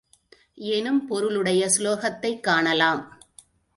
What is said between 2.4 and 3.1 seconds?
காணலாம்.